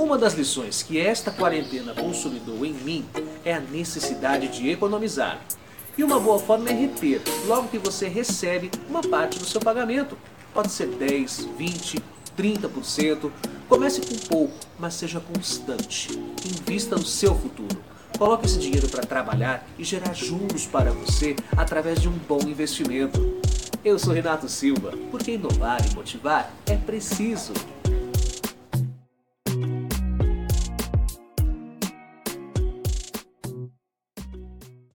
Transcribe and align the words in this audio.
Uma 0.00 0.16
das 0.16 0.32
lições 0.32 0.82
que 0.82 0.98
esta 0.98 1.30
quarentena 1.30 1.92
consolidou 1.92 2.64
em 2.64 2.72
mim 2.72 3.04
é 3.44 3.52
a 3.52 3.60
necessidade 3.60 4.48
de 4.48 4.70
economizar. 4.70 5.38
E 5.96 6.02
uma 6.02 6.18
boa 6.18 6.38
forma 6.38 6.70
é 6.70 6.72
reter, 6.72 7.20
logo 7.46 7.68
que 7.68 7.76
você 7.76 8.08
recebe 8.08 8.70
uma 8.88 9.02
parte 9.02 9.38
do 9.38 9.44
seu 9.44 9.60
pagamento. 9.60 10.16
Pode 10.54 10.72
ser 10.72 10.86
10, 10.86 11.48
20, 11.54 12.02
30%. 12.34 13.30
Comece 13.68 14.00
com 14.00 14.16
pouco, 14.26 14.54
mas 14.78 14.94
seja 14.94 15.20
constante. 15.20 16.18
Invista 16.46 16.96
no 16.96 17.04
seu 17.04 17.34
futuro. 17.34 17.84
Coloque 18.16 18.46
esse 18.46 18.58
dinheiro 18.58 18.88
para 18.88 19.04
trabalhar 19.04 19.68
e 19.78 19.84
gerar 19.84 20.14
juros 20.14 20.64
para 20.64 20.92
você 20.92 21.36
através 21.54 22.00
de 22.00 22.08
um 22.08 22.18
bom 22.26 22.40
investimento. 22.46 23.20
Eu 23.84 23.98
sou 23.98 24.14
Renato 24.14 24.48
Silva, 24.48 24.94
porque 25.10 25.32
inovar 25.32 25.78
e 25.86 25.94
motivar 25.94 26.50
é 26.64 26.74
preciso. 26.74 27.52